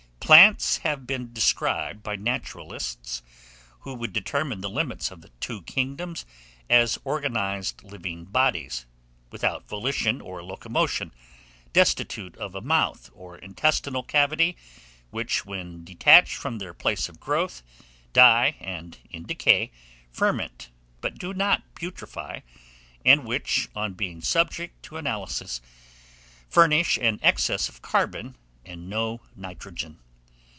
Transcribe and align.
"Plants 0.31 0.77
have 0.77 1.05
been 1.05 1.33
described 1.33 2.03
by 2.03 2.15
naturalists, 2.15 3.21
who 3.79 3.93
would 3.95 4.13
determine 4.13 4.61
the 4.61 4.69
limits 4.69 5.11
of 5.11 5.19
the 5.19 5.27
two 5.41 5.61
kingdoms, 5.63 6.25
as 6.69 6.97
organized 7.03 7.83
living 7.83 8.23
bodies, 8.23 8.85
without 9.29 9.67
volition 9.67 10.21
or 10.21 10.41
locomotion, 10.41 11.11
destitute 11.73 12.37
of 12.37 12.55
a 12.55 12.61
mouth 12.61 13.09
or 13.13 13.37
intestinal 13.39 14.03
cavity, 14.03 14.55
which, 15.09 15.45
when 15.45 15.83
detached 15.83 16.37
from 16.37 16.59
their 16.59 16.73
place 16.73 17.09
of 17.09 17.19
growth, 17.19 17.61
die, 18.13 18.55
and, 18.61 18.99
in 19.09 19.23
decay, 19.25 19.69
ferment, 20.13 20.69
but 21.01 21.17
do 21.19 21.33
not 21.33 21.61
putrefy, 21.75 22.39
and 23.03 23.25
which, 23.25 23.67
on 23.75 23.95
being 23.95 24.21
subjected 24.21 24.81
to 24.81 24.95
analysis, 24.95 25.59
furnish 26.47 26.95
an 26.99 27.19
excess 27.21 27.67
of 27.67 27.81
carbon 27.81 28.37
and 28.63 28.89
no 28.89 29.19
nitrogen. 29.35 29.99